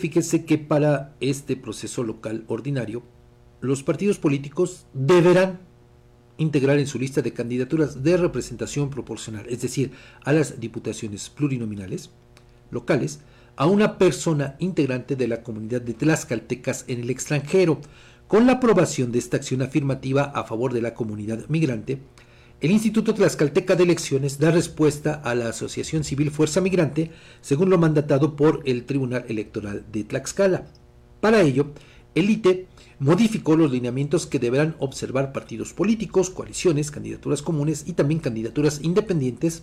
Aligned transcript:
fíjese 0.00 0.44
que 0.44 0.58
para 0.58 1.14
este 1.20 1.56
proceso 1.56 2.02
local 2.02 2.44
ordinario, 2.48 3.02
los 3.60 3.82
partidos 3.82 4.18
políticos 4.18 4.86
deberán 4.94 5.60
integrar 6.38 6.78
en 6.78 6.86
su 6.86 6.98
lista 6.98 7.20
de 7.20 7.34
candidaturas 7.34 8.02
de 8.02 8.16
representación 8.16 8.88
proporcional, 8.88 9.44
es 9.48 9.60
decir, 9.60 9.92
a 10.24 10.32
las 10.32 10.58
diputaciones 10.58 11.28
plurinominales 11.28 12.10
locales, 12.70 13.20
a 13.56 13.66
una 13.66 13.98
persona 13.98 14.56
integrante 14.58 15.16
de 15.16 15.28
la 15.28 15.42
comunidad 15.42 15.82
de 15.82 15.92
tlaxcaltecas 15.92 16.86
en 16.88 17.00
el 17.00 17.10
extranjero. 17.10 17.80
Con 18.26 18.46
la 18.46 18.54
aprobación 18.54 19.12
de 19.12 19.18
esta 19.18 19.36
acción 19.36 19.60
afirmativa 19.60 20.22
a 20.22 20.44
favor 20.44 20.72
de 20.72 20.80
la 20.80 20.94
comunidad 20.94 21.46
migrante, 21.48 22.00
el 22.60 22.72
Instituto 22.72 23.14
Tlaxcalteca 23.14 23.74
de 23.74 23.84
Elecciones 23.84 24.38
da 24.38 24.50
respuesta 24.50 25.14
a 25.24 25.34
la 25.34 25.48
Asociación 25.48 26.04
Civil 26.04 26.30
Fuerza 26.30 26.60
Migrante, 26.60 27.10
según 27.40 27.70
lo 27.70 27.78
mandatado 27.78 28.36
por 28.36 28.60
el 28.66 28.84
Tribunal 28.84 29.24
Electoral 29.28 29.86
de 29.90 30.04
Tlaxcala. 30.04 30.66
Para 31.22 31.40
ello, 31.40 31.72
el 32.14 32.28
ITE 32.28 32.66
modificó 32.98 33.56
los 33.56 33.70
lineamientos 33.70 34.26
que 34.26 34.38
deberán 34.38 34.76
observar 34.78 35.32
partidos 35.32 35.72
políticos, 35.72 36.28
coaliciones, 36.28 36.90
candidaturas 36.90 37.40
comunes 37.40 37.84
y 37.86 37.94
también 37.94 38.20
candidaturas 38.20 38.80
independientes 38.82 39.62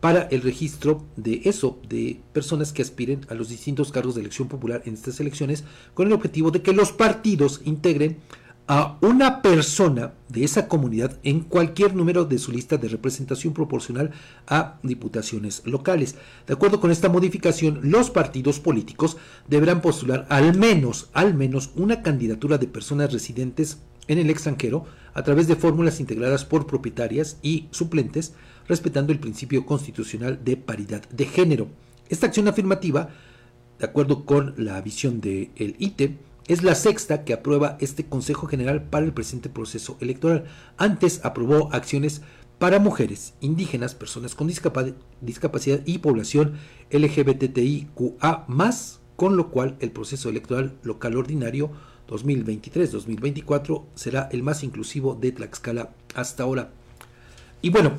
para 0.00 0.22
el 0.22 0.42
registro 0.42 1.04
de 1.16 1.42
eso, 1.44 1.78
de 1.88 2.20
personas 2.32 2.72
que 2.72 2.82
aspiren 2.82 3.24
a 3.28 3.34
los 3.34 3.50
distintos 3.50 3.92
cargos 3.92 4.16
de 4.16 4.22
elección 4.22 4.48
popular 4.48 4.82
en 4.84 4.94
estas 4.94 5.20
elecciones, 5.20 5.62
con 5.94 6.08
el 6.08 6.12
objetivo 6.12 6.50
de 6.50 6.62
que 6.62 6.72
los 6.72 6.90
partidos 6.90 7.60
integren 7.64 8.18
a 8.68 8.98
una 9.00 9.42
persona 9.42 10.14
de 10.28 10.42
esa 10.42 10.66
comunidad 10.66 11.18
en 11.22 11.40
cualquier 11.40 11.94
número 11.94 12.24
de 12.24 12.38
su 12.38 12.50
lista 12.50 12.76
de 12.76 12.88
representación 12.88 13.54
proporcional 13.54 14.10
a 14.46 14.78
diputaciones 14.82 15.62
locales. 15.64 16.16
De 16.46 16.54
acuerdo 16.54 16.80
con 16.80 16.90
esta 16.90 17.08
modificación, 17.08 17.80
los 17.82 18.10
partidos 18.10 18.58
políticos 18.58 19.16
deberán 19.46 19.80
postular 19.80 20.26
al 20.30 20.56
menos, 20.58 21.10
al 21.12 21.34
menos 21.34 21.70
una 21.76 22.02
candidatura 22.02 22.58
de 22.58 22.66
personas 22.66 23.12
residentes 23.12 23.78
en 24.08 24.18
el 24.18 24.30
extranjero 24.30 24.84
a 25.14 25.22
través 25.22 25.46
de 25.46 25.56
fórmulas 25.56 26.00
integradas 26.00 26.44
por 26.44 26.66
propietarias 26.66 27.38
y 27.42 27.68
suplentes, 27.70 28.34
respetando 28.68 29.12
el 29.12 29.20
principio 29.20 29.64
constitucional 29.64 30.40
de 30.44 30.56
paridad 30.56 31.02
de 31.10 31.26
género. 31.26 31.68
Esta 32.08 32.26
acción 32.26 32.48
afirmativa, 32.48 33.10
de 33.78 33.84
acuerdo 33.86 34.24
con 34.24 34.54
la 34.56 34.80
visión 34.80 35.20
del 35.20 35.76
ITE, 35.78 36.16
es 36.48 36.62
la 36.62 36.74
sexta 36.74 37.24
que 37.24 37.32
aprueba 37.32 37.76
este 37.80 38.06
Consejo 38.06 38.46
General 38.46 38.82
para 38.82 39.04
el 39.04 39.12
presente 39.12 39.48
proceso 39.48 39.96
electoral. 40.00 40.44
Antes 40.76 41.24
aprobó 41.24 41.72
acciones 41.72 42.22
para 42.58 42.78
mujeres, 42.78 43.34
indígenas, 43.40 43.94
personas 43.94 44.34
con 44.34 44.46
discapacidad 44.46 45.80
y 45.84 45.98
población 45.98 46.54
LGBTIQA, 46.90 48.46
con 49.16 49.36
lo 49.36 49.50
cual 49.50 49.76
el 49.80 49.90
proceso 49.90 50.28
electoral 50.28 50.76
local 50.82 51.16
ordinario 51.16 51.70
2023-2024 52.08 53.84
será 53.94 54.28
el 54.30 54.42
más 54.42 54.62
inclusivo 54.62 55.14
de 55.14 55.32
Tlaxcala 55.32 55.90
hasta 56.14 56.44
ahora. 56.44 56.70
Y 57.60 57.70
bueno, 57.70 57.92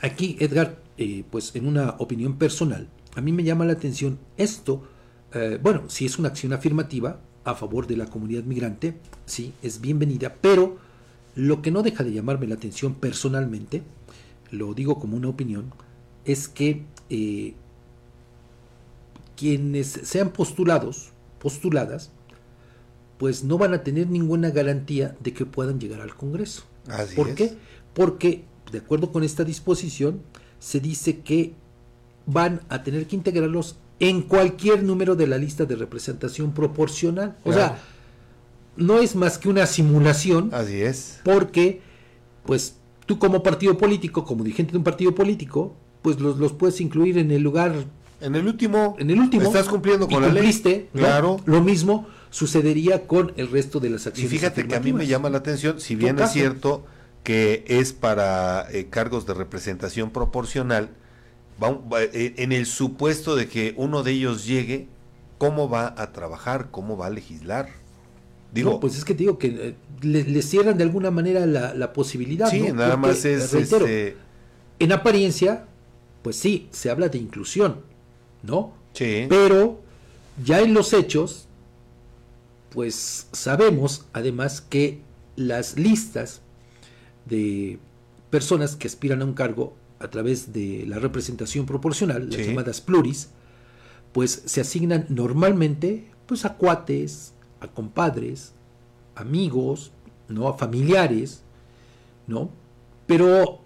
aquí 0.00 0.36
Edgar, 0.40 0.80
eh, 0.96 1.24
pues 1.30 1.54
en 1.54 1.66
una 1.66 1.96
opinión 1.98 2.38
personal, 2.38 2.88
a 3.14 3.20
mí 3.20 3.32
me 3.32 3.44
llama 3.44 3.64
la 3.64 3.74
atención 3.74 4.18
esto, 4.36 4.82
eh, 5.34 5.58
bueno, 5.62 5.84
si 5.88 6.06
es 6.06 6.18
una 6.18 6.28
acción 6.28 6.52
afirmativa, 6.52 7.20
a 7.50 7.54
favor 7.54 7.86
de 7.86 7.96
la 7.96 8.06
comunidad 8.06 8.44
migrante, 8.44 8.94
sí, 9.26 9.52
es 9.62 9.80
bienvenida, 9.80 10.34
pero 10.40 10.78
lo 11.34 11.62
que 11.62 11.70
no 11.70 11.82
deja 11.82 12.04
de 12.04 12.12
llamarme 12.12 12.46
la 12.46 12.56
atención 12.56 12.94
personalmente, 12.94 13.82
lo 14.50 14.74
digo 14.74 14.98
como 14.98 15.16
una 15.16 15.28
opinión, 15.28 15.72
es 16.24 16.48
que 16.48 16.84
eh, 17.10 17.54
quienes 19.36 19.88
sean 19.88 20.30
postulados, 20.30 21.10
postuladas, 21.38 22.10
pues 23.18 23.44
no 23.44 23.58
van 23.58 23.74
a 23.74 23.82
tener 23.82 24.08
ninguna 24.08 24.50
garantía 24.50 25.16
de 25.20 25.32
que 25.32 25.46
puedan 25.46 25.80
llegar 25.80 26.00
al 26.00 26.14
Congreso. 26.14 26.64
¿Por 27.14 27.34
qué? 27.34 27.56
Porque, 27.94 28.44
de 28.72 28.78
acuerdo 28.78 29.12
con 29.12 29.24
esta 29.24 29.44
disposición, 29.44 30.22
se 30.58 30.80
dice 30.80 31.20
que 31.20 31.54
van 32.26 32.60
a 32.68 32.82
tener 32.82 33.06
que 33.06 33.16
integrarlos 33.16 33.76
en 34.00 34.22
cualquier 34.22 34.82
número 34.82 35.16
de 35.16 35.26
la 35.26 35.38
lista 35.38 35.64
de 35.64 35.76
representación 35.76 36.52
proporcional. 36.52 37.36
O 37.44 37.52
sea, 37.52 37.78
no 38.76 38.98
es 38.98 39.16
más 39.16 39.38
que 39.38 39.48
una 39.48 39.66
simulación. 39.66 40.50
Así 40.52 40.80
es. 40.80 41.20
Porque, 41.24 41.80
pues, 42.46 42.76
tú 43.06 43.18
como 43.18 43.42
partido 43.42 43.76
político, 43.76 44.24
como 44.24 44.44
dirigente 44.44 44.72
de 44.72 44.78
un 44.78 44.84
partido 44.84 45.14
político, 45.14 45.74
pues 46.02 46.20
los, 46.20 46.38
los 46.38 46.52
puedes 46.52 46.80
incluir 46.80 47.18
en 47.18 47.30
el 47.30 47.42
lugar. 47.42 47.74
En 48.20 48.34
el 48.34 48.46
último. 48.46 48.96
En 48.98 49.10
el 49.10 49.18
último. 49.18 49.44
Estás 49.44 49.66
cumpliendo 49.66 50.08
con 50.08 50.22
la 50.22 50.28
ley. 50.28 50.88
Claro. 50.92 51.40
Lo 51.44 51.60
mismo 51.60 52.06
sucedería 52.30 53.06
con 53.06 53.32
el 53.36 53.50
resto 53.50 53.80
de 53.80 53.90
las 53.90 54.06
acciones. 54.06 54.32
Y 54.32 54.36
fíjate 54.36 54.66
que 54.66 54.76
a 54.76 54.80
mí 54.80 54.92
me 54.92 55.06
llama 55.06 55.30
la 55.30 55.38
atención, 55.38 55.80
si 55.80 55.96
bien 55.96 56.18
es 56.18 56.30
cierto 56.30 56.84
que 57.24 57.64
es 57.68 57.92
para 57.92 58.70
eh, 58.70 58.86
cargos 58.88 59.26
de 59.26 59.34
representación 59.34 60.10
proporcional, 60.10 60.90
en 61.60 62.52
el 62.52 62.66
supuesto 62.66 63.36
de 63.36 63.48
que 63.48 63.74
uno 63.76 64.02
de 64.02 64.12
ellos 64.12 64.46
llegue, 64.46 64.88
¿cómo 65.38 65.68
va 65.68 65.94
a 65.96 66.12
trabajar? 66.12 66.68
¿Cómo 66.70 66.96
va 66.96 67.06
a 67.06 67.10
legislar? 67.10 67.70
Digo, 68.52 68.80
pues 68.80 68.96
es 68.96 69.04
que 69.04 69.14
te 69.14 69.18
digo 69.20 69.38
que 69.38 69.48
eh, 69.48 69.74
le, 70.00 70.42
cierran 70.42 70.78
de 70.78 70.84
alguna 70.84 71.10
manera 71.10 71.44
la, 71.46 71.92
posibilidad. 71.92 72.48
Sí, 72.48 72.72
nada 72.72 72.96
más 72.96 73.24
es. 73.24 73.52
Este 73.52 74.16
en 74.78 74.92
apariencia, 74.92 75.66
pues 76.22 76.36
sí, 76.36 76.68
se 76.70 76.90
habla 76.90 77.08
de 77.08 77.18
inclusión, 77.18 77.80
¿no? 78.42 78.72
Sí. 78.92 79.26
Pero 79.28 79.80
ya 80.44 80.60
en 80.60 80.72
los 80.72 80.92
hechos, 80.92 81.46
pues 82.70 83.26
sabemos 83.32 84.06
además 84.12 84.60
que 84.60 85.00
las 85.36 85.76
listas 85.76 86.40
de 87.26 87.78
personas 88.30 88.76
que 88.76 88.86
aspiran 88.86 89.22
a 89.22 89.24
un 89.24 89.34
cargo 89.34 89.74
a 90.00 90.08
través 90.08 90.52
de 90.52 90.84
la 90.86 90.98
representación 90.98 91.66
proporcional, 91.66 92.28
las 92.30 92.46
llamadas 92.46 92.80
pluris, 92.80 93.30
pues 94.12 94.42
se 94.46 94.60
asignan 94.60 95.06
normalmente 95.08 96.10
pues 96.26 96.44
a 96.44 96.54
cuates, 96.54 97.34
a 97.60 97.68
compadres, 97.68 98.52
amigos, 99.14 99.92
¿no? 100.28 100.48
a 100.48 100.56
familiares, 100.56 101.42
¿no? 102.26 102.50
Pero 103.06 103.60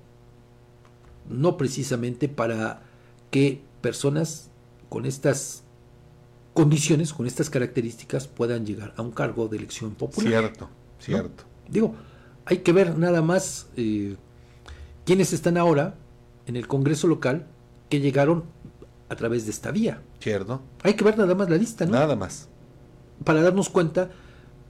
no 1.29 1.57
precisamente 1.57 2.29
para 2.29 2.83
que 3.31 3.63
personas 3.81 4.51
con 4.89 5.07
estas 5.07 5.65
condiciones, 6.55 7.13
con 7.13 7.27
estas 7.27 7.51
características, 7.51 8.29
puedan 8.29 8.65
llegar 8.67 8.95
a 8.97 9.03
un 9.03 9.11
cargo 9.11 9.49
de 9.49 9.57
elección 9.57 9.95
popular. 9.95 10.31
Cierto, 10.31 10.71
cierto. 10.99 11.45
Digo, 11.69 11.95
hay 12.45 12.59
que 12.59 12.73
ver 12.73 12.99
nada 12.99 13.23
más 13.23 13.69
eh, 13.77 14.17
quiénes 15.05 15.33
están 15.33 15.57
ahora 15.57 15.97
en 16.47 16.57
el 16.57 16.67
Congreso 16.67 17.07
local 17.07 17.47
que 17.89 18.01
llegaron 18.01 18.45
a 19.09 19.17
través 19.17 19.45
de 19.45 19.51
esta 19.51 19.71
vía. 19.71 20.03
Cierto. 20.21 20.63
Hay 20.83 20.95
que 20.95 21.05
ver 21.05 21.19
nada 21.19 21.35
más 21.35 21.51
la 21.51 21.57
lista, 21.57 21.85
¿no? 21.85 21.93
Nada 21.93 22.17
más. 22.17 22.49
Para 23.25 23.43
darnos 23.43 23.69
cuenta 23.69 24.11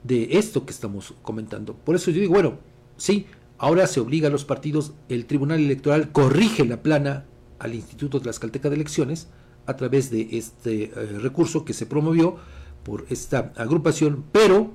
de 0.03 0.37
esto 0.37 0.65
que 0.65 0.71
estamos 0.71 1.13
comentando. 1.21 1.73
Por 1.73 1.95
eso 1.95 2.11
yo 2.11 2.19
digo, 2.19 2.33
bueno, 2.33 2.59
sí, 2.97 3.25
ahora 3.57 3.87
se 3.87 3.99
obliga 3.99 4.27
a 4.27 4.31
los 4.31 4.45
partidos, 4.45 4.93
el 5.09 5.25
Tribunal 5.25 5.59
Electoral 5.59 6.11
corrige 6.11 6.65
la 6.65 6.81
plana 6.83 7.25
al 7.59 7.73
Instituto 7.73 8.19
Tlaxcalteca 8.19 8.69
de 8.69 8.75
Elecciones 8.75 9.29
a 9.65 9.77
través 9.77 10.11
de 10.11 10.27
este 10.37 10.83
eh, 10.83 11.19
recurso 11.21 11.63
que 11.63 11.73
se 11.73 11.85
promovió 11.85 12.35
por 12.83 13.05
esta 13.09 13.53
agrupación, 13.55 14.25
pero 14.33 14.73